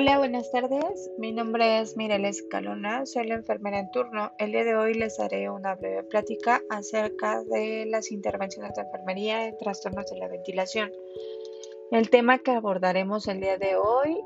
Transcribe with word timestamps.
Hola, 0.00 0.18
buenas 0.18 0.48
tardes. 0.52 1.10
Mi 1.18 1.32
nombre 1.32 1.80
es 1.80 1.96
Mireles 1.96 2.44
Calona, 2.48 3.04
soy 3.04 3.26
la 3.26 3.34
enfermera 3.34 3.80
en 3.80 3.90
turno. 3.90 4.30
El 4.38 4.52
día 4.52 4.62
de 4.62 4.76
hoy 4.76 4.94
les 4.94 5.18
daré 5.18 5.50
una 5.50 5.74
breve 5.74 6.04
plática 6.04 6.62
acerca 6.70 7.42
de 7.42 7.84
las 7.84 8.12
intervenciones 8.12 8.76
de 8.76 8.82
enfermería 8.82 9.48
en 9.48 9.58
trastornos 9.58 10.08
de 10.08 10.18
la 10.18 10.28
ventilación. 10.28 10.92
El 11.90 12.10
tema 12.10 12.38
que 12.38 12.52
abordaremos 12.52 13.26
el 13.26 13.40
día 13.40 13.58
de 13.58 13.74
hoy 13.74 14.20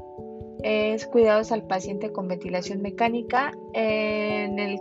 es 0.63 1.07
cuidados 1.07 1.53
al 1.53 1.67
paciente 1.67 2.13
con 2.13 2.29
ventilación 2.29 2.83
mecánica. 2.83 3.53
En 3.73 4.59
el, 4.59 4.79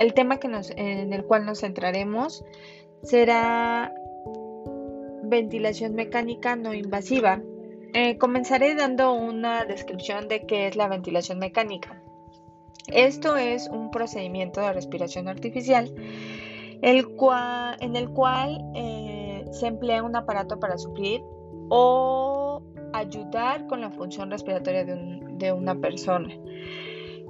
el 0.00 0.14
tema 0.14 0.40
que 0.40 0.48
nos, 0.48 0.70
en 0.70 1.12
el 1.12 1.26
cual 1.26 1.44
nos 1.44 1.60
centraremos 1.60 2.42
será 3.02 3.92
ventilación 5.22 5.94
mecánica 5.94 6.56
no 6.56 6.72
invasiva. 6.72 7.42
Eh, 7.94 8.16
comenzaré 8.16 8.74
dando 8.74 9.12
una 9.12 9.64
descripción 9.64 10.28
de 10.28 10.46
qué 10.46 10.66
es 10.66 10.76
la 10.76 10.88
ventilación 10.88 11.38
mecánica. 11.38 12.02
Esto 12.86 13.36
es 13.36 13.68
un 13.68 13.90
procedimiento 13.90 14.60
de 14.60 14.72
respiración 14.72 15.28
artificial 15.28 15.92
el 16.82 17.08
cual, 17.14 17.76
en 17.80 17.96
el 17.96 18.10
cual 18.10 18.60
eh, 18.74 19.44
se 19.52 19.68
emplea 19.68 20.02
un 20.02 20.16
aparato 20.16 20.58
para 20.58 20.76
suplir 20.76 21.22
o 21.68 22.60
ayudar 22.92 23.66
con 23.68 23.80
la 23.80 23.90
función 23.90 24.30
respiratoria 24.30 24.84
de, 24.84 25.20
de 25.34 25.52
una 25.52 25.76
persona 25.76 26.28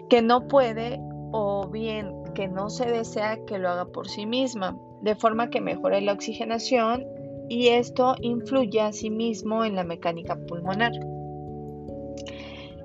que 0.09 0.23
no 0.23 0.48
puede 0.48 1.01
o 1.33 1.69
bien 1.69 2.15
que 2.34 2.48
no 2.48 2.70
se 2.70 2.87
desea 2.87 3.45
que 3.45 3.59
lo 3.59 3.69
haga 3.69 3.87
por 3.87 4.09
sí 4.09 4.27
misma, 4.27 4.79
de 5.03 5.15
forma 5.15 5.51
que 5.51 5.61
mejore 5.61 6.01
la 6.01 6.12
oxigenación 6.12 7.06
y 7.48 7.69
esto 7.69 8.14
influye 8.20 8.80
asimismo 8.80 9.64
en 9.64 9.77
la 9.77 9.84
mecánica 9.84 10.36
pulmonar. 10.36 10.92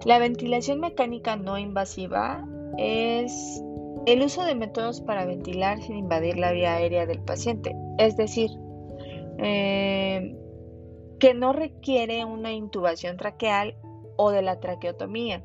La 0.06 0.20
ventilación 0.20 0.80
mecánica 0.80 1.36
no 1.36 1.58
invasiva 1.58 2.46
es 2.78 3.62
el 4.06 4.22
uso 4.22 4.44
de 4.44 4.56
métodos 4.56 5.02
para 5.02 5.26
ventilar 5.26 5.82
sin 5.82 5.98
invadir 5.98 6.38
la 6.38 6.52
vía 6.52 6.76
aérea 6.76 7.06
del 7.06 7.20
paciente, 7.20 7.76
es 7.98 8.16
decir, 8.16 8.50
eh, 9.40 10.36
que 11.20 11.34
no 11.34 11.52
requiere 11.52 12.24
una 12.24 12.54
intubación 12.54 13.18
traqueal 13.18 13.76
o 14.16 14.32
de 14.32 14.42
la 14.42 14.60
traqueotomía. 14.60 15.44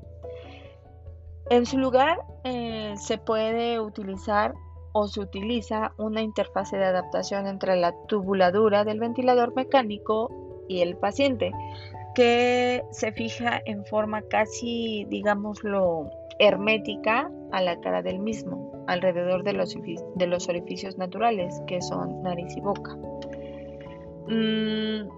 En 1.50 1.66
su 1.66 1.78
lugar, 1.78 2.18
eh, 2.44 2.94
se 2.96 3.18
puede 3.18 3.80
utilizar 3.80 4.54
o 4.92 5.08
se 5.08 5.20
utiliza 5.20 5.92
una 5.96 6.22
interfase 6.22 6.76
de 6.76 6.84
adaptación 6.84 7.46
entre 7.46 7.76
la 7.76 7.94
tubuladura 8.06 8.84
del 8.84 9.00
ventilador 9.00 9.54
mecánico 9.54 10.30
y 10.68 10.80
el 10.80 10.96
paciente, 10.96 11.52
que 12.14 12.82
se 12.90 13.12
fija 13.12 13.60
en 13.64 13.84
forma 13.86 14.22
casi, 14.22 15.06
digámoslo, 15.08 16.10
hermética 16.38 17.30
a 17.52 17.62
la 17.62 17.80
cara 17.80 18.02
del 18.02 18.18
mismo, 18.18 18.84
alrededor 18.86 19.44
de 19.44 19.54
los, 19.54 19.74
de 19.74 20.40
orificios 20.48 20.98
naturales, 20.98 21.60
que 21.66 21.80
son 21.80 22.22
nariz 22.22 22.56
y 22.56 22.60
boca. 22.60 22.96
Mm, 24.28 25.08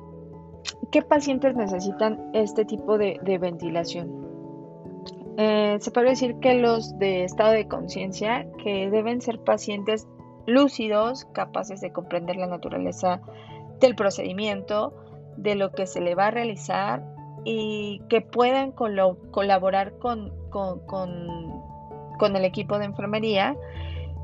¿Qué 0.91 1.03
pacientes 1.03 1.55
necesitan 1.57 2.31
este 2.33 2.65
tipo 2.65 2.97
de 2.97 3.39
ventilación? 3.39 4.34
Eh, 5.37 5.79
se 5.81 5.91
puede 5.91 6.11
decir 6.11 6.37
que 6.41 6.55
los 6.55 6.97
de 6.99 7.25
estado 7.25 7.53
de 7.53 7.67
conciencia, 7.67 8.47
que 8.63 8.91
deben 8.91 9.21
ser 9.21 9.41
pacientes 9.41 10.07
lúcidos, 10.47 11.25
capaces 11.33 11.81
de 11.81 11.93
comprender 11.93 12.37
la 12.37 12.47
naturaleza 12.47 13.21
del 13.81 13.97
procedimiento, 13.97 14.95
de 15.37 15.57
lo 15.57 15.73
que 15.73 15.87
se 15.87 16.01
le 16.01 16.15
va 16.15 16.29
a 16.29 16.31
realizar 16.31 17.05
y 17.45 18.01
que 18.09 18.21
puedan 18.21 18.73
colaborar 18.73 19.99
con, 19.99 20.33
con, 20.51 22.37
el 22.37 22.45
equipo 22.45 22.79
de 22.79 22.87
enfermería, 22.87 23.57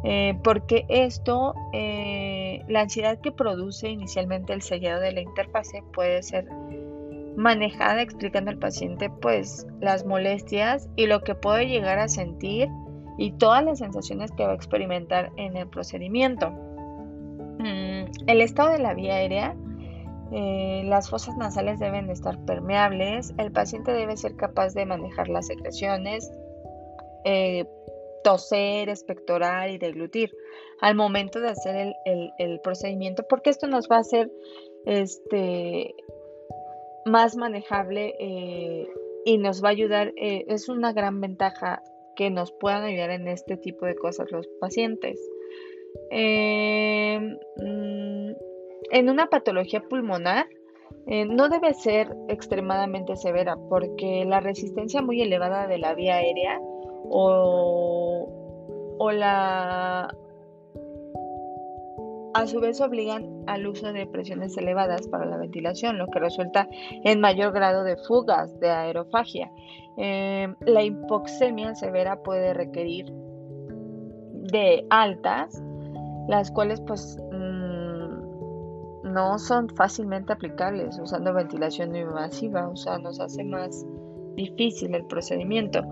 eh, 0.04 0.38
porque 0.42 0.86
esto, 0.88 1.54
eh, 1.72 2.62
la 2.68 2.82
ansiedad 2.82 3.18
que 3.18 3.32
produce 3.32 3.90
inicialmente 3.90 4.52
el 4.52 4.62
sellado 4.62 5.00
de 5.00 5.12
la 5.12 5.20
interfase 5.20 5.82
puede 5.92 6.22
ser 6.22 6.46
manejada 7.36 8.02
explicando 8.02 8.50
al 8.50 8.58
paciente 8.58 9.10
pues 9.10 9.66
las 9.80 10.04
molestias 10.04 10.88
y 10.96 11.06
lo 11.06 11.22
que 11.22 11.34
puede 11.34 11.66
llegar 11.66 11.98
a 11.98 12.08
sentir 12.08 12.68
y 13.18 13.32
todas 13.32 13.64
las 13.64 13.78
sensaciones 13.78 14.30
que 14.32 14.44
va 14.44 14.52
a 14.52 14.54
experimentar 14.54 15.30
en 15.36 15.56
el 15.56 15.68
procedimiento. 15.68 16.50
Mm, 17.58 18.04
el 18.26 18.40
estado 18.40 18.70
de 18.70 18.78
la 18.78 18.94
vía 18.94 19.14
aérea, 19.14 19.54
eh, 20.32 20.82
las 20.86 21.10
fosas 21.10 21.36
nasales 21.36 21.78
deben 21.78 22.06
de 22.06 22.12
estar 22.12 22.38
permeables, 22.44 23.34
el 23.36 23.52
paciente 23.52 23.92
debe 23.92 24.16
ser 24.16 24.36
capaz 24.36 24.74
de 24.74 24.86
manejar 24.86 25.28
las 25.28 25.48
secreciones, 25.48 26.30
eh, 27.24 27.66
toser, 28.22 28.88
expectorar 28.88 29.70
y 29.70 29.78
deglutir 29.78 30.30
al 30.80 30.94
momento 30.94 31.40
de 31.40 31.50
hacer 31.50 31.94
el, 32.04 32.32
el, 32.38 32.60
procedimiento, 32.60 33.24
porque 33.28 33.50
esto 33.50 33.66
nos 33.66 33.88
va 33.88 33.96
a 33.96 34.00
hacer 34.00 34.30
este, 34.86 35.94
más 37.04 37.36
manejable 37.36 38.14
eh, 38.18 38.88
y 39.24 39.38
nos 39.38 39.62
va 39.62 39.68
a 39.68 39.72
ayudar, 39.72 40.12
eh, 40.16 40.44
es 40.48 40.68
una 40.68 40.92
gran 40.92 41.20
ventaja 41.20 41.82
que 42.16 42.30
nos 42.30 42.52
puedan 42.52 42.84
ayudar 42.84 43.10
en 43.10 43.28
este 43.28 43.56
tipo 43.56 43.86
de 43.86 43.94
cosas 43.94 44.30
los 44.30 44.46
pacientes. 44.60 45.18
Em, 46.10 47.38
mm, 47.56 48.32
en 48.92 49.08
una 49.08 49.26
patología 49.26 49.80
pulmonar 49.82 50.46
eh, 51.06 51.24
no 51.24 51.48
debe 51.48 51.74
ser 51.74 52.14
extremadamente 52.28 53.16
severa 53.16 53.56
porque 53.68 54.24
la 54.24 54.40
resistencia 54.40 55.02
muy 55.02 55.20
elevada 55.22 55.66
de 55.66 55.78
la 55.78 55.94
vía 55.94 56.16
aérea 56.16 56.58
o, 57.08 58.28
o 58.98 59.12
la 59.12 60.14
a 62.34 62.46
su 62.46 62.60
vez 62.60 62.80
obligan 62.80 63.26
al 63.46 63.66
uso 63.66 63.92
de 63.92 64.06
presiones 64.06 64.56
elevadas 64.56 65.08
para 65.08 65.26
la 65.26 65.36
ventilación, 65.36 65.98
lo 65.98 66.06
que 66.08 66.20
resulta 66.20 66.68
en 67.04 67.20
mayor 67.20 67.52
grado 67.52 67.84
de 67.84 67.96
fugas 67.96 68.58
de 68.60 68.70
aerofagia. 68.70 69.50
Eh, 69.96 70.54
la 70.60 70.82
hipoxemia 70.82 71.74
severa 71.74 72.22
puede 72.22 72.54
requerir 72.54 73.12
de 74.52 74.86
altas, 74.90 75.62
las 76.28 76.50
cuales 76.50 76.80
pues 76.80 77.18
mm, 77.32 79.10
no 79.12 79.38
son 79.38 79.68
fácilmente 79.70 80.32
aplicables 80.32 80.98
usando 80.98 81.34
ventilación 81.34 81.94
invasiva, 81.94 82.68
o 82.68 82.76
sea, 82.76 82.98
nos 82.98 83.20
hace 83.20 83.44
más 83.44 83.84
difícil 84.36 84.94
el 84.94 85.04
procedimiento. 85.06 85.82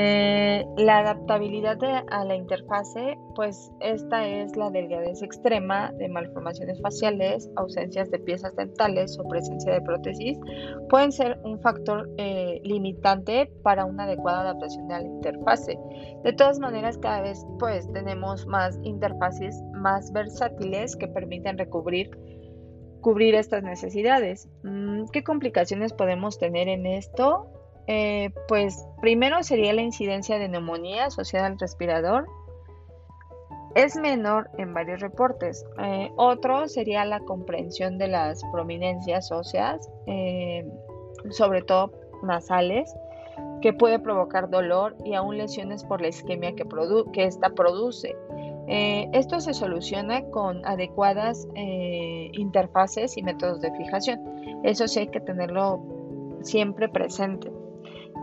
Eh, 0.00 0.64
la 0.76 0.98
adaptabilidad 0.98 1.76
a 2.08 2.24
la 2.24 2.36
interfase, 2.36 3.18
pues 3.34 3.72
esta 3.80 4.28
es 4.28 4.54
la 4.54 4.70
delgadez 4.70 5.22
extrema 5.22 5.90
de 5.98 6.08
malformaciones 6.08 6.80
faciales, 6.80 7.50
ausencias 7.56 8.08
de 8.12 8.20
piezas 8.20 8.54
dentales 8.54 9.18
o 9.18 9.26
presencia 9.26 9.72
de 9.72 9.80
prótesis, 9.80 10.38
pueden 10.88 11.10
ser 11.10 11.40
un 11.42 11.60
factor 11.62 12.08
eh, 12.16 12.60
limitante 12.62 13.50
para 13.64 13.86
una 13.86 14.04
adecuada 14.04 14.42
adaptación 14.42 14.92
a 14.92 15.00
la 15.00 15.06
interfase. 15.08 15.76
De 16.22 16.32
todas 16.32 16.60
maneras, 16.60 16.96
cada 16.98 17.22
vez 17.22 17.44
pues 17.58 17.92
tenemos 17.92 18.46
más 18.46 18.78
interfaces 18.84 19.60
más 19.72 20.12
versátiles 20.12 20.94
que 20.94 21.08
permiten 21.08 21.58
recubrir 21.58 22.08
cubrir 23.00 23.34
estas 23.34 23.64
necesidades. 23.64 24.48
Mm, 24.62 25.06
¿Qué 25.12 25.24
complicaciones 25.24 25.92
podemos 25.92 26.38
tener 26.38 26.68
en 26.68 26.86
esto? 26.86 27.57
Eh, 27.90 28.30
pues 28.48 28.86
primero 29.00 29.42
sería 29.42 29.72
la 29.72 29.80
incidencia 29.80 30.38
de 30.38 30.48
neumonía 30.48 31.06
asociada 31.06 31.46
al 31.46 31.58
respirador. 31.58 32.26
Es 33.74 33.96
menor 33.96 34.50
en 34.58 34.74
varios 34.74 35.00
reportes. 35.00 35.64
Eh, 35.82 36.12
otro 36.16 36.68
sería 36.68 37.04
la 37.06 37.20
comprensión 37.20 37.96
de 37.96 38.08
las 38.08 38.42
prominencias 38.52 39.32
óseas, 39.32 39.88
eh, 40.06 40.70
sobre 41.30 41.62
todo 41.62 41.92
nasales, 42.22 42.94
que 43.62 43.72
puede 43.72 43.98
provocar 43.98 44.50
dolor 44.50 44.94
y 45.04 45.14
aún 45.14 45.38
lesiones 45.38 45.82
por 45.84 46.02
la 46.02 46.08
isquemia 46.08 46.54
que, 46.54 46.66
que 47.12 47.24
esta 47.24 47.50
produce. 47.50 48.14
esto 48.68 49.40
se 49.40 49.54
soluciona 49.54 50.22
con 50.30 50.64
adecuadas 50.66 51.48
interfaces 52.32 53.16
y 53.16 53.22
métodos 53.22 53.60
de 53.60 53.72
fijación. 53.72 54.20
Eso 54.62 54.86
sí 54.86 55.00
hay 55.00 55.08
que 55.08 55.20
tenerlo 55.20 55.80
siempre 56.42 56.88
presente. 56.88 57.50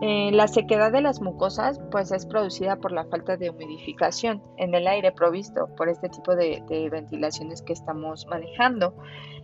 Eh, 0.01 0.30
la 0.33 0.47
sequedad 0.47 0.92
de 0.92 1.01
las 1.01 1.21
mucosas 1.21 1.80
pues 1.89 2.12
es 2.12 2.25
producida 2.25 2.75
por 2.75 2.92
la 2.92 3.06
falta 3.06 3.38
de 3.38 3.50
humidificación 3.50 4.44
en 4.57 4.75
el 4.75 4.88
aire 4.88 5.13
provisto 5.13 5.69
por 5.77 5.88
este 5.88 6.09
tipo 6.09 6.36
de, 6.36 6.62
ventilaciones 6.92 7.62
que 7.62 7.74
estamos 7.74 8.27
manejando. 8.27 8.94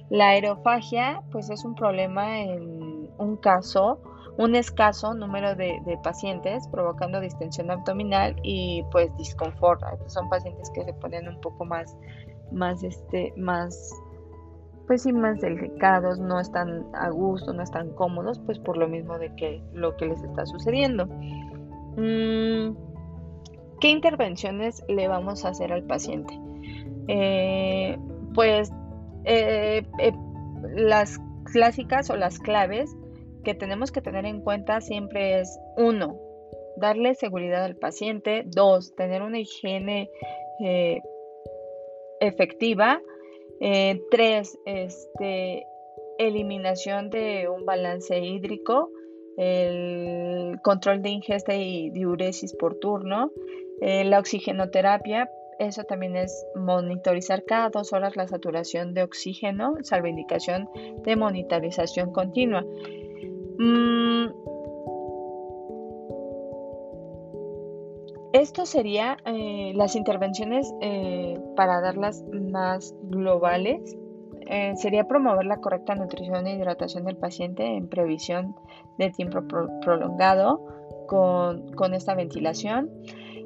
La 0.09 0.29
aerofagia 0.29 1.23
pues 1.31 1.49
es 1.49 1.63
un 1.63 1.73
problema 1.73 2.41
en 2.41 3.09
un 3.17 3.37
caso, 3.37 4.01
un 4.37 4.55
escaso 4.55 5.13
número 5.13 5.55
de, 5.55 5.79
pacientes 6.03 6.67
provocando 6.67 7.21
distensión 7.21 7.71
abdominal 7.71 8.35
y 8.43 8.83
pues 8.91 9.15
disconfort. 9.15 9.81
Son 10.07 10.29
pacientes 10.29 10.69
que 10.71 10.83
se 10.83 10.93
ponen 10.93 11.29
un 11.29 11.39
poco 11.39 11.63
más, 11.63 11.95
más, 12.51 12.83
este, 12.83 13.33
más 13.37 13.93
pues 14.87 15.03
sí 15.03 15.13
más 15.13 15.39
delicados, 15.39 16.19
no 16.19 16.39
están 16.39 16.85
a 16.93 17.09
gusto, 17.09 17.53
no 17.53 17.63
están 17.63 17.91
cómodos, 17.93 18.39
pues 18.45 18.59
por 18.59 18.77
lo 18.77 18.87
mismo 18.87 19.17
de 19.17 19.33
que 19.35 19.61
lo 19.73 19.95
que 19.95 20.05
les 20.05 20.21
está 20.23 20.45
sucediendo. 20.45 21.07
Mm, 21.97 22.75
¿Qué 23.79 23.89
intervenciones 23.89 24.83
le 24.87 25.07
vamos 25.07 25.43
a 25.43 25.49
hacer 25.49 25.73
al 25.73 25.83
paciente? 25.83 26.39
Eh, 27.07 27.97
pues 28.33 28.71
eh, 29.25 29.83
eh, 29.99 30.13
las 30.75 31.19
clásicas 31.51 32.09
o 32.09 32.15
las 32.15 32.39
claves 32.39 32.95
que 33.43 33.55
tenemos 33.55 33.91
que 33.91 34.01
tener 34.01 34.25
en 34.25 34.41
cuenta 34.41 34.81
siempre 34.81 35.39
es 35.39 35.59
uno, 35.77 36.15
darle 36.77 37.15
seguridad 37.15 37.65
al 37.65 37.75
paciente, 37.75 38.43
dos, 38.45 38.95
tener 38.95 39.23
una 39.23 39.39
higiene 39.39 40.09
efectiva, 42.19 43.01
tres, 44.09 44.57
este, 44.65 45.65
eliminación 46.17 47.09
de 47.09 47.47
un 47.47 47.65
balance 47.65 48.19
hídrico, 48.19 48.89
el 49.37 50.59
control 50.63 51.01
de 51.01 51.09
ingesta 51.09 51.55
y 51.55 51.89
diuresis 51.91 52.55
por 52.55 52.75
turno, 52.79 53.31
la 53.81 54.19
oxigenoterapia, 54.19 55.29
eso 55.61 55.83
también 55.83 56.15
es 56.15 56.45
monitorizar 56.55 57.45
cada 57.45 57.69
dos 57.69 57.93
horas 57.93 58.15
la 58.15 58.27
saturación 58.27 58.95
de 58.95 59.03
oxígeno, 59.03 59.75
salvo 59.83 60.07
indicación 60.07 60.67
de 61.03 61.15
monitorización 61.15 62.11
continua. 62.11 62.65
Mm, 63.59 64.25
esto 68.33 68.65
sería 68.65 69.17
eh, 69.25 69.73
las 69.75 69.95
intervenciones 69.95 70.73
eh, 70.81 71.39
para 71.55 71.81
darlas 71.81 72.23
más 72.31 72.95
globales. 73.03 73.97
Eh, 74.47 74.73
sería 74.75 75.07
promover 75.07 75.45
la 75.45 75.57
correcta 75.57 75.95
nutrición 75.95 76.47
e 76.47 76.55
hidratación 76.55 77.05
del 77.05 77.17
paciente 77.17 77.65
en 77.65 77.87
previsión 77.87 78.55
de 78.97 79.09
tiempo 79.11 79.41
prolongado 79.81 80.65
con, 81.07 81.71
con 81.73 81.93
esta 81.93 82.15
ventilación. 82.15 82.89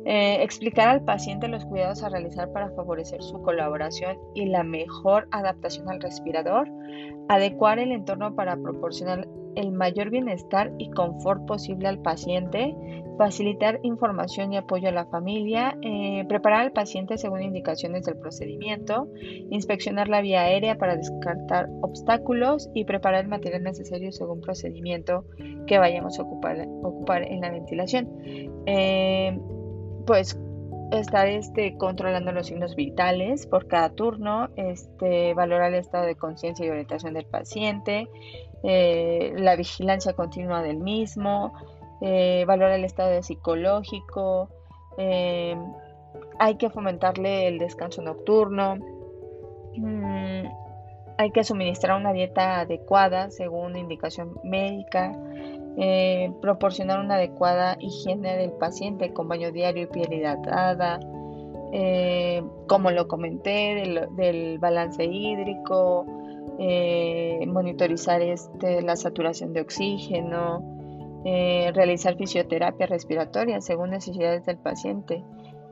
Explicar 0.07 0.87
al 0.87 1.03
paciente 1.03 1.47
los 1.47 1.65
cuidados 1.65 2.03
a 2.03 2.09
realizar 2.09 2.51
para 2.51 2.69
favorecer 2.69 3.23
su 3.23 3.41
colaboración 3.41 4.19
y 4.35 4.45
la 4.45 4.63
mejor 4.63 5.27
adaptación 5.31 5.89
al 5.89 5.99
respirador. 5.99 6.69
Adecuar 7.27 7.79
el 7.79 7.91
entorno 7.91 8.35
para 8.35 8.55
proporcionar 8.55 9.27
el 9.55 9.71
mayor 9.71 10.09
bienestar 10.09 10.71
y 10.77 10.89
confort 10.91 11.45
posible 11.45 11.87
al 11.87 11.99
paciente. 11.99 12.75
Facilitar 13.17 13.79
información 13.83 14.51
y 14.51 14.57
apoyo 14.57 14.89
a 14.89 14.91
la 14.91 15.05
familia. 15.05 15.77
Eh, 15.81 16.25
preparar 16.27 16.61
al 16.61 16.71
paciente 16.71 17.17
según 17.17 17.41
indicaciones 17.41 18.05
del 18.05 18.17
procedimiento. 18.17 19.07
Inspeccionar 19.49 20.07
la 20.07 20.21
vía 20.21 20.41
aérea 20.41 20.77
para 20.77 20.97
descartar 20.97 21.69
obstáculos 21.81 22.69
y 22.73 22.85
preparar 22.85 23.23
el 23.23 23.29
material 23.29 23.63
necesario 23.63 24.11
según 24.11 24.41
procedimiento 24.41 25.25
que 25.67 25.77
vayamos 25.77 26.19
a 26.19 26.23
ocupar, 26.23 27.23
en 27.23 27.41
la 27.41 27.51
ventilación. 27.51 28.09
Eh, 28.65 29.39
pues 30.05 30.37
estar 30.91 31.27
este, 31.27 31.77
controlando 31.77 32.31
los 32.31 32.47
signos 32.47 32.75
vitales 32.75 33.47
por 33.47 33.67
cada 33.67 33.89
turno, 33.89 34.49
este, 34.55 35.33
valorar 35.33 35.73
el 35.73 35.79
estado 35.79 36.05
de 36.05 36.15
conciencia 36.15 36.65
y 36.65 36.69
orientación 36.69 37.13
del 37.13 37.25
paciente, 37.25 38.07
eh, 38.67 39.31
la 39.37 39.55
vigilancia 39.55 40.13
continua 40.13 40.63
del 40.63 40.79
mismo, 40.79 41.53
eh, 42.01 42.45
valorar 42.47 42.71
el 42.71 42.83
estado 42.83 43.21
psicológico, 43.21 44.49
eh, 44.97 45.55
hay 46.39 46.55
que 46.55 46.71
fomentarle 46.71 47.47
el 47.47 47.59
descanso 47.59 48.01
nocturno, 48.01 48.77
mm, 49.75 50.45
hay 51.19 51.31
que 51.31 51.43
suministrar 51.43 51.95
una 51.99 52.11
dieta 52.11 52.61
adecuada 52.61 53.29
según 53.29 53.77
indicación 53.77 54.33
médica, 54.43 55.15
proporcionar 56.41 56.99
una 57.01 57.15
adecuada 57.15 57.75
higiene 57.79 58.37
del 58.37 58.53
paciente 58.53 59.13
con 59.13 59.27
baño 59.27 59.51
diario 59.51 59.83
y 59.83 59.87
piel 59.87 60.11
hidratada, 60.11 60.99
como 62.67 62.91
lo 62.91 63.07
comenté, 63.07 63.75
del, 64.15 64.57
balance 64.59 65.03
hídrico, 65.03 66.05
eh, 66.59 67.45
monitorizar 67.47 68.21
este, 68.21 68.81
la 68.81 68.95
saturación 68.95 69.53
de 69.53 69.61
oxígeno, 69.61 70.71
realizar 71.73 72.15
fisioterapia 72.17 72.85
respiratoria 72.85 73.59
según 73.59 73.89
necesidades 73.89 74.45
del 74.45 74.57
paciente, 74.57 75.23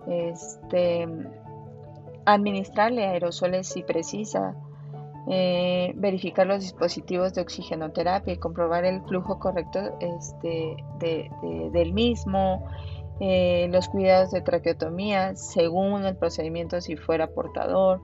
este, 0.07 1.07
administrarle 2.25 3.06
aerosoles 3.06 3.68
si 3.68 3.83
precisa, 3.83 4.56
eh, 5.30 5.94
verificar 5.95 6.45
los 6.45 6.59
dispositivos 6.62 7.33
de 7.33 7.41
oxigenoterapia 7.41 8.33
y 8.33 8.38
comprobar 8.38 8.83
el 8.83 9.01
flujo 9.03 9.39
correcto 9.39 9.79
este, 10.01 10.75
del 11.71 11.94
mismo, 11.94 12.65
eh, 13.19 13.69
los 13.71 13.88
cuidados 13.88 14.31
de 14.31 14.41
traqueotomía 14.41 15.36
según 15.36 16.06
el 16.06 16.18
procedimiento 16.18 16.81
si 16.81 16.97
fuera 16.97 17.27
portador. 17.27 18.01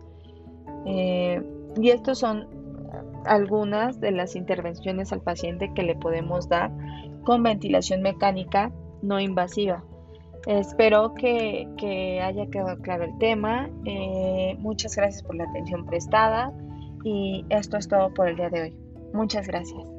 Eh, 0.85 1.43
y 1.75 1.89
estos 1.89 2.19
son 2.19 2.47
algunas 3.25 3.99
de 3.99 4.11
las 4.11 4.35
intervenciones 4.35 5.11
al 5.11 5.21
paciente 5.21 5.71
que 5.73 5.83
le 5.83 5.95
podemos 5.95 6.49
dar 6.49 6.71
con 7.23 7.43
ventilación 7.43 8.01
mecánica 8.01 8.71
no 9.01 9.19
invasiva. 9.19 9.83
Espero 10.47 11.13
que, 11.13 11.67
que 11.77 12.21
haya 12.21 12.47
quedado 12.47 12.81
claro 12.81 13.03
el 13.03 13.17
tema. 13.17 13.69
muchas 14.59 14.95
gracias 14.95 15.23
por 15.23 15.35
la 15.35 15.43
atención 15.45 15.85
prestada. 15.85 16.53
Y 17.03 17.45
esto 17.49 17.77
es 17.77 17.87
todo 17.87 18.13
por 18.13 18.27
el 18.27 18.35
día 18.35 18.49
de 18.49 18.61
hoy. 18.61 18.75
Muchas 19.13 19.47
gracias. 19.47 19.98